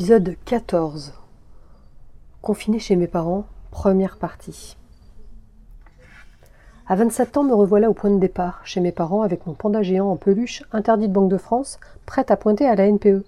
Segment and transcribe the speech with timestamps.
[0.00, 1.12] Épisode 14.
[2.40, 4.78] Confiné chez mes parents, première partie.
[6.86, 9.82] À 27 ans, me revoilà au point de départ, chez mes parents, avec mon panda
[9.82, 13.26] géant en peluche, interdit de Banque de France, prête à pointer à la NPE.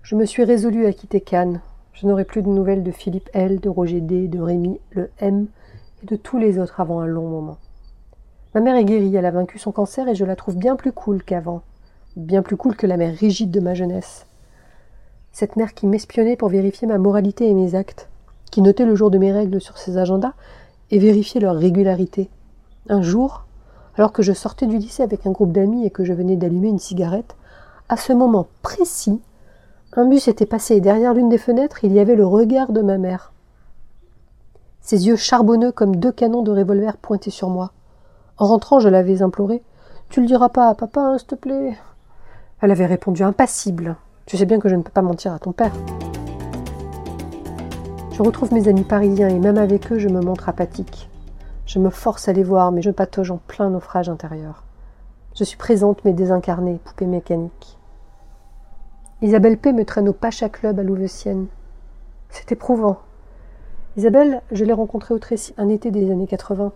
[0.00, 1.60] Je me suis résolue à quitter Cannes.
[1.92, 5.48] Je n'aurai plus de nouvelles de Philippe L, de Roger D, de Rémi, le M,
[6.02, 7.58] et de tous les autres avant un long moment.
[8.54, 10.92] Ma mère est guérie, elle a vaincu son cancer et je la trouve bien plus
[10.92, 11.60] cool qu'avant.
[12.16, 14.26] Bien plus cool que la mère rigide de ma jeunesse
[15.32, 18.08] cette mère qui m'espionnait pour vérifier ma moralité et mes actes,
[18.50, 20.32] qui notait le jour de mes règles sur ses agendas
[20.90, 22.28] et vérifiait leur régularité.
[22.88, 23.44] Un jour,
[23.96, 26.68] alors que je sortais du lycée avec un groupe d'amis et que je venais d'allumer
[26.68, 27.36] une cigarette,
[27.88, 29.20] à ce moment précis,
[29.94, 32.80] un bus était passé et derrière l'une des fenêtres, il y avait le regard de
[32.80, 33.32] ma mère.
[34.80, 37.72] Ses yeux charbonneux comme deux canons de revolver pointaient sur moi.
[38.38, 39.62] En rentrant, je l'avais imploré.
[40.08, 41.76] Tu le diras pas papa, hein, s'il te plaît.
[42.60, 43.96] Elle avait répondu impassible,
[44.30, 45.72] tu sais bien que je ne peux pas mentir à ton père.
[48.12, 51.10] Je retrouve mes amis parisiens et même avec eux, je me montre apathique.
[51.66, 54.62] Je me force à les voir, mais je patauge en plein naufrage intérieur.
[55.36, 57.76] Je suis présente mais désincarnée, poupée mécanique.
[59.20, 59.72] Isabelle P.
[59.72, 61.48] me traîne au Pacha Club à Louveciennes.
[62.28, 63.00] C'est éprouvant.
[63.96, 66.70] Isabelle, je l'ai rencontrée au Trécy un été des années 80.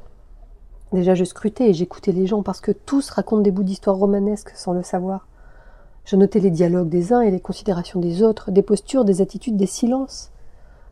[0.92, 4.50] Déjà, je scrutais et j'écoutais les gens parce que tous racontent des bouts d'histoire romanesques
[4.56, 5.28] sans le savoir.
[6.04, 9.56] Je notais les dialogues des uns et les considérations des autres, des postures, des attitudes,
[9.56, 10.30] des silences.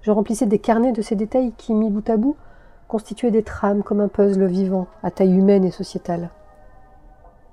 [0.01, 2.37] Je remplissais des carnets de ces détails qui, mis bout à bout,
[2.89, 6.31] constituaient des trames comme un puzzle vivant, à taille humaine et sociétale.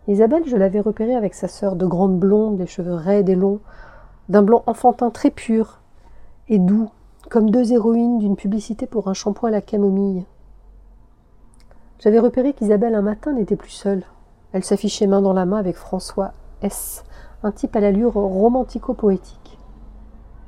[0.08, 3.60] Isabelle, je l'avais repérée avec sa sœur, de grandes blondes, les cheveux raides et longs,
[4.30, 5.82] d'un blond enfantin très pur
[6.48, 6.90] et doux,
[7.30, 10.26] comme deux héroïnes d'une publicité pour un shampoing à la camomille.
[12.00, 14.04] J'avais repéré qu'Isabelle un matin n'était plus seule.
[14.54, 16.32] Elle s'affichait main dans la main avec François
[16.62, 17.04] S,
[17.44, 19.58] un type à l'allure romantico-poétique.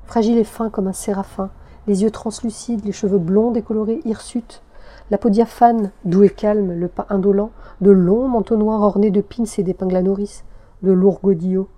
[0.04, 1.50] Fragile et fin comme un séraphin,
[1.88, 4.62] les yeux translucides, les cheveux blonds décolorés hirsutes,
[5.10, 9.22] la peau diaphane, doux et calme, le pas indolent, de longs manteaux noirs ornés de
[9.22, 10.44] pins et d'épingles à nourrice,
[10.84, 11.70] de lourds godillots.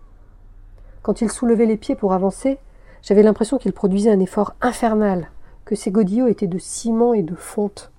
[1.01, 2.57] Quand il soulevait les pieds pour avancer,
[3.01, 5.29] j'avais l'impression qu'il produisait un effort infernal,
[5.65, 7.91] que ses godillots étaient de ciment et de fonte.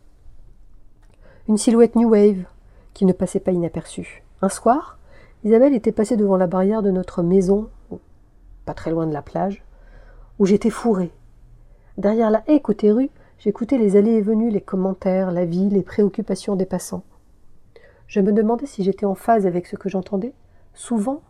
[1.49, 2.45] Une silhouette New Wave,
[2.95, 4.25] qui ne passait pas inaperçue.
[4.41, 4.99] Un soir,
[5.45, 7.69] Isabelle était passée devant la barrière de notre maison,
[8.65, 9.63] pas très loin de la plage,
[10.39, 11.13] où j'étais fourrée.
[11.99, 15.83] Derrière la haie côté rue, j'écoutais les allées et venues, les commentaires, la vie, les
[15.83, 17.05] préoccupations des passants.
[18.07, 20.33] Je me demandais si j'étais en phase avec ce que j'entendais.
[20.73, 21.21] Souvent,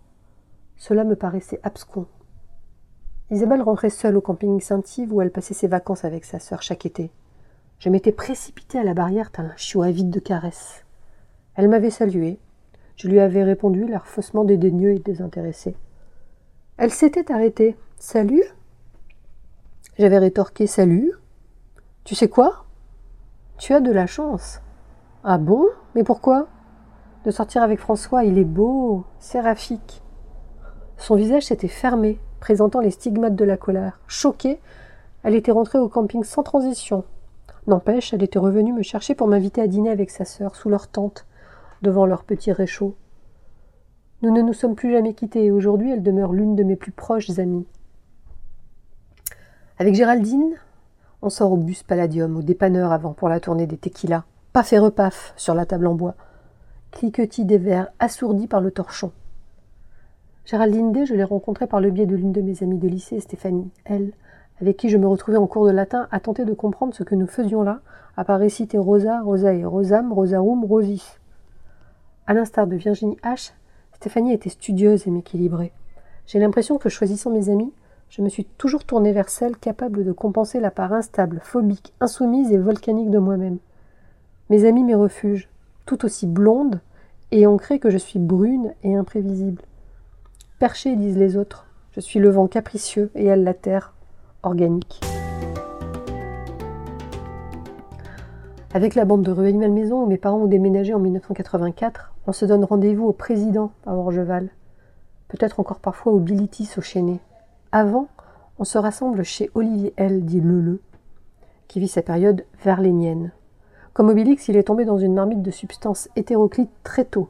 [0.76, 2.06] cela me paraissait abscon.
[3.32, 6.86] Isabelle rentrait seule au camping Saint-Yves où elle passait ses vacances avec sa sœur chaque
[6.86, 7.10] été.
[7.80, 10.84] Je m'étais précipitée à la barrière tel un chiot avide de caresses.
[11.56, 12.38] Elle m'avait salué,
[12.96, 15.76] je lui avais répondu, l'air faussement dédaigneux et désintéressé.
[16.76, 17.76] Elle s'était arrêtée.
[17.98, 18.44] Salut?
[19.98, 21.12] J'avais rétorqué Salut
[22.04, 22.64] Tu sais quoi?
[23.58, 24.60] Tu as de la chance.
[25.22, 25.66] Ah bon?
[25.94, 26.48] Mais pourquoi?
[27.24, 30.02] De sortir avec François, il est beau, séraphique.
[30.98, 34.00] Son visage s'était fermé, présentant les stigmates de la colère.
[34.06, 34.60] Choquée,
[35.22, 37.04] elle était rentrée au camping sans transition.
[37.66, 40.88] N'empêche, elle était revenue me chercher pour m'inviter à dîner avec sa sœur sous leur
[40.88, 41.26] tente
[41.84, 42.96] devant leur petit réchaud.
[44.22, 46.90] Nous ne nous sommes plus jamais quittés et aujourd'hui elle demeure l'une de mes plus
[46.90, 47.66] proches amies.
[49.78, 50.54] Avec Géraldine,
[51.22, 54.24] on sort au bus Palladium, au dépanneur avant pour la tournée des tequilas.
[54.52, 56.14] Paf et repaf sur la table en bois.
[56.90, 59.12] Cliquetis des verres assourdis par le torchon.
[60.44, 63.20] Géraldine D, je l'ai rencontrée par le biais de l'une de mes amies de lycée,
[63.20, 64.12] Stéphanie, elle,
[64.60, 67.14] avec qui je me retrouvais en cours de latin à tenter de comprendre ce que
[67.14, 67.80] nous faisions là,
[68.16, 71.18] à part réciter Rosa, Rosae, Rosam, Rosarum, Rosis.
[72.26, 73.52] À l'instar de Virginie H.,
[73.92, 75.72] Stéphanie était studieuse et m'équilibrée.
[76.26, 77.70] J'ai l'impression que choisissant mes amis,
[78.08, 82.50] je me suis toujours tournée vers celle capable de compenser la part instable, phobique, insoumise
[82.50, 83.58] et volcanique de moi-même.
[84.48, 85.50] Mes amis, mes refuges,
[85.84, 86.80] tout aussi blondes
[87.30, 89.60] et on crée que je suis brune et imprévisible.
[90.58, 93.92] Perchée, disent les autres, je suis le vent capricieux et elle la terre
[94.42, 95.02] organique.
[98.72, 102.32] Avec la bande de Rue Animal Maison, où mes parents ont déménagé en 1984, on
[102.32, 104.48] se donne rendez-vous au président à Orgeval.
[105.28, 107.20] Peut-être encore parfois au Bilitis au Chénet.
[107.72, 108.08] Avant,
[108.58, 110.80] on se rassemble chez Olivier L, dit Leleu,
[111.68, 113.32] qui vit sa période verlénienne.
[113.92, 117.28] Comme Obélix, il est tombé dans une marmite de substances hétéroclites très tôt.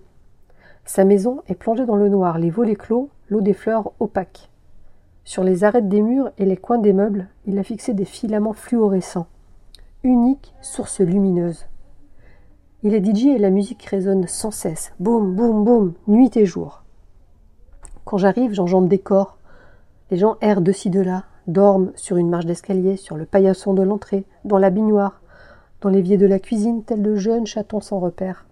[0.84, 4.50] Sa maison est plongée dans le noir, les volets clos, l'eau des fleurs opaque.
[5.24, 8.52] Sur les arêtes des murs et les coins des meubles, il a fixé des filaments
[8.52, 9.26] fluorescents
[10.04, 11.64] unique source lumineuse.
[12.86, 16.82] Il est DJ et la musique résonne sans cesse, boum, boum, boum, nuit et jour.
[18.04, 19.38] Quand j'arrive, j'enjambe des corps.
[20.10, 23.72] Les gens errent de ci de là, dorment sur une marche d'escalier, sur le paillasson
[23.72, 25.22] de l'entrée, dans la baignoire,
[25.80, 28.44] dans l'évier de la cuisine, tels de jeunes chatons sans repère.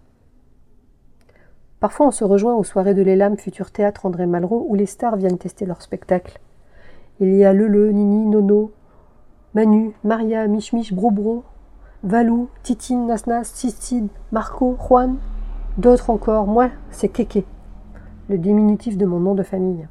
[1.78, 5.17] Parfois, on se rejoint aux soirées de l'Élam, futur théâtre André Malraux, où les stars
[5.17, 6.40] viennent tester leur spectacle.
[7.20, 8.73] Il y a Lele, Nini, Nono,
[9.52, 11.44] Manu, Maria, Michmich, Brobro,
[12.04, 15.16] Valou, Titine, Nasnas, Sistine, Marco, Juan,
[15.78, 16.46] d'autres encore.
[16.46, 17.44] Moi, c'est Keke,
[18.28, 19.87] le diminutif de mon nom de famille.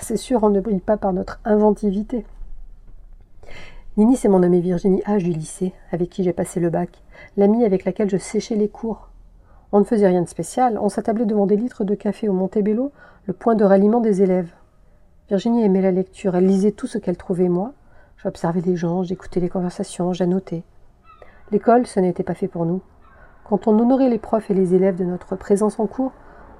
[0.00, 2.26] C'est sûr, on ne brille pas par notre inventivité.
[3.96, 7.02] Nini, c'est mon amie Virginie H du lycée, avec qui j'ai passé le bac,
[7.36, 9.08] l'amie avec laquelle je séchais les cours.
[9.70, 12.90] On ne faisait rien de spécial, on s'attablait devant des litres de café au Montebello,
[13.26, 14.50] le point de ralliement des élèves.
[15.28, 17.72] Virginie aimait la lecture, elle lisait tout ce qu'elle trouvait moi,
[18.24, 20.62] J'observais les gens, j'écoutais les conversations, j'annotais.
[21.50, 22.80] L'école, ce n'était pas fait pour nous.
[23.44, 26.12] Quand on honorait les profs et les élèves de notre présence en cours,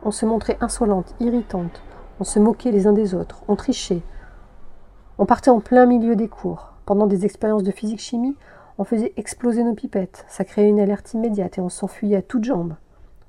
[0.04, 1.82] on se montrait insolente, irritante,
[2.20, 4.02] on se moquait les uns des autres, on trichait.
[5.18, 6.72] On partait en plein milieu des cours.
[6.84, 8.36] Pendant des expériences de physique-chimie,
[8.76, 12.44] on faisait exploser nos pipettes, ça créait une alerte immédiate et on s'enfuyait à toutes
[12.44, 12.74] jambes.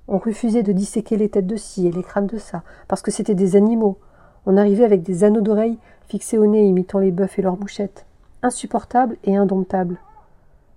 [0.08, 3.12] On refusait de disséquer les têtes de ci et les crânes de ça, parce que
[3.12, 3.98] c'était des animaux.
[4.46, 8.06] On arrivait avec des anneaux d'oreilles fixés au nez imitant les bœufs et leurs mouchettes
[8.46, 9.98] insupportable et indomptable.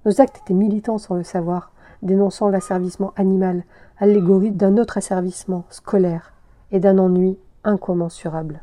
[0.08, 1.70] Nos actes étaient militants sans le savoir,
[2.00, 3.64] dénonçant l'asservissement animal,
[3.98, 6.32] allégorie d'un autre asservissement scolaire
[6.72, 8.62] et d'un ennui incommensurable.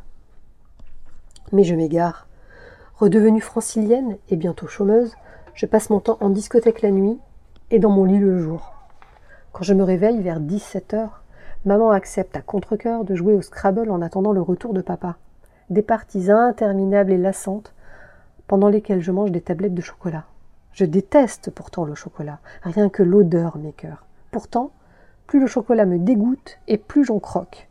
[1.51, 2.25] Mais je m'égare.
[2.95, 5.13] Redevenue francilienne et bientôt chômeuse,
[5.53, 7.19] je passe mon temps en discothèque la nuit
[7.69, 8.73] et dans mon lit le jour.
[9.51, 11.21] Quand je me réveille vers 17 heures,
[11.63, 15.17] maman accepte à contre-coeur de jouer au Scrabble en attendant le retour de papa.
[15.69, 17.75] Des parties interminables et lassantes
[18.47, 20.25] pendant lesquelles je mange des tablettes de chocolat.
[20.75, 24.05] Je déteste pourtant le chocolat, rien que l'odeur m'écœure.
[24.31, 24.71] Pourtant,
[25.25, 27.69] plus le chocolat me dégoûte et plus j'en croque.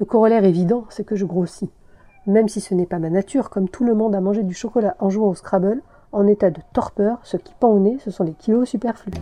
[0.00, 1.70] Le corollaire évident, c'est que je grossis.
[2.26, 4.96] Même si ce n'est pas ma nature, comme tout le monde a mangé du chocolat
[4.98, 5.80] en jouant au Scrabble,
[6.10, 9.12] en état de torpeur, ce qui pend au nez, ce sont les kilos superflus.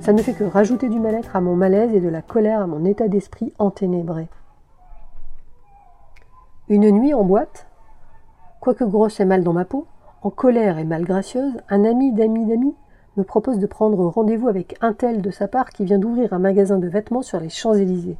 [0.00, 2.68] Ça ne fait que rajouter du mal-être à mon malaise et de la colère à
[2.68, 4.28] mon état d'esprit enténébré.
[6.68, 7.66] Une nuit en boîte,
[8.60, 9.86] Quoique grosse et mal dans ma peau,
[10.22, 12.74] en colère et mal gracieuse, un ami d'ami d'ami
[13.16, 16.38] me propose de prendre rendez-vous avec un tel de sa part qui vient d'ouvrir un
[16.38, 18.16] magasin de vêtements sur les Champs-Élysées.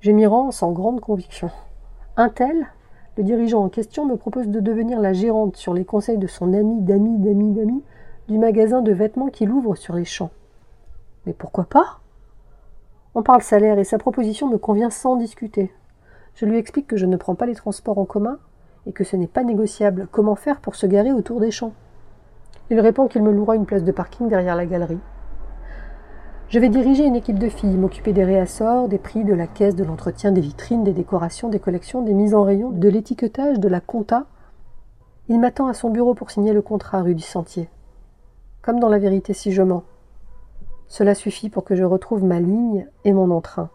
[0.00, 1.50] Je m'y rends sans grande conviction.
[2.16, 2.66] Un tel,
[3.16, 6.52] le dirigeant en question, me propose de devenir la gérante sur les conseils de son
[6.52, 7.82] ami d'ami d'ami d'ami
[8.28, 10.30] du magasin de vêtements qu'il ouvre sur les champs.
[11.26, 12.00] Mais pourquoi pas?
[13.14, 15.72] On parle salaire et sa proposition me convient sans discuter.
[16.34, 18.38] Je lui explique que je ne prends pas les transports en commun
[18.86, 20.08] et que ce n'est pas négociable.
[20.10, 21.72] Comment faire pour se garer autour des champs?
[22.70, 25.00] Il répond qu'il me louera une place de parking derrière la galerie.
[26.48, 29.74] Je vais diriger une équipe de filles, m'occuper des réassorts, des prix, de la caisse,
[29.74, 33.68] de l'entretien, des vitrines, des décorations, des collections, des mises en rayon, de l'étiquetage, de
[33.68, 34.26] la compta.
[35.28, 37.68] Il m'attend à son bureau pour signer le contrat rue du Sentier.
[38.62, 39.84] Comme dans la vérité si je mens.
[40.86, 43.70] Cela suffit pour que je retrouve ma ligne et mon entrain.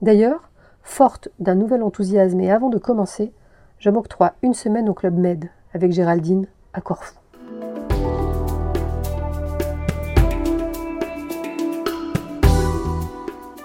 [0.00, 0.50] D'ailleurs,
[0.82, 3.32] forte d'un nouvel enthousiasme et avant de commencer,
[3.78, 7.14] je m'octroie une semaine au Club Med avec Géraldine à Corfou.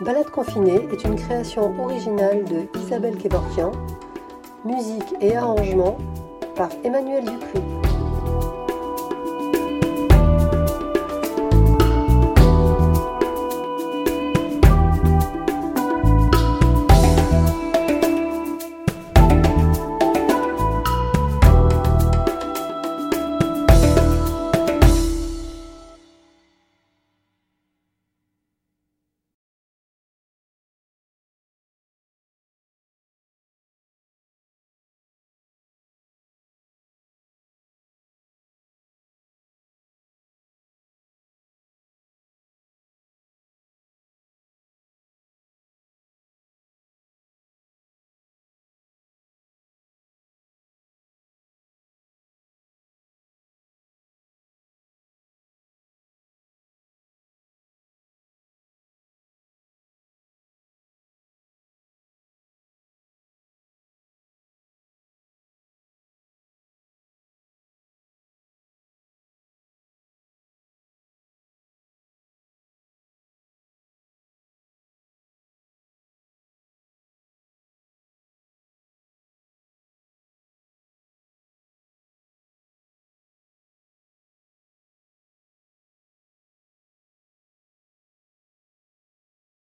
[0.02, 3.72] Balade confinée est une création originale de Isabelle Kevorkian,
[4.66, 5.98] musique et arrangement
[6.56, 7.83] par Emmanuel Dupuis.